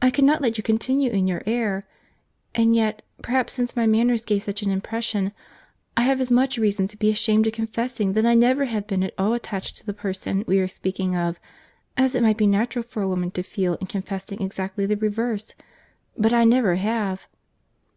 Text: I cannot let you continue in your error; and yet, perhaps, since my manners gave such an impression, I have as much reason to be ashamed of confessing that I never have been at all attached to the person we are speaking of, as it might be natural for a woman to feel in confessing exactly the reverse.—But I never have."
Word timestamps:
I 0.00 0.10
cannot 0.10 0.40
let 0.40 0.56
you 0.56 0.62
continue 0.62 1.10
in 1.10 1.26
your 1.26 1.42
error; 1.44 1.88
and 2.54 2.76
yet, 2.76 3.02
perhaps, 3.20 3.52
since 3.54 3.74
my 3.74 3.84
manners 3.84 4.24
gave 4.24 4.44
such 4.44 4.62
an 4.62 4.70
impression, 4.70 5.32
I 5.96 6.02
have 6.02 6.20
as 6.20 6.30
much 6.30 6.56
reason 6.56 6.86
to 6.86 6.96
be 6.96 7.10
ashamed 7.10 7.48
of 7.48 7.52
confessing 7.52 8.12
that 8.12 8.24
I 8.24 8.34
never 8.34 8.66
have 8.66 8.86
been 8.86 9.02
at 9.02 9.12
all 9.18 9.34
attached 9.34 9.76
to 9.78 9.84
the 9.84 9.92
person 9.92 10.44
we 10.46 10.60
are 10.60 10.68
speaking 10.68 11.16
of, 11.16 11.40
as 11.96 12.14
it 12.14 12.22
might 12.22 12.36
be 12.38 12.46
natural 12.46 12.84
for 12.84 13.02
a 13.02 13.08
woman 13.08 13.32
to 13.32 13.42
feel 13.42 13.74
in 13.80 13.88
confessing 13.88 14.40
exactly 14.40 14.86
the 14.86 14.96
reverse.—But 14.96 16.32
I 16.32 16.44
never 16.44 16.76
have." 16.76 17.26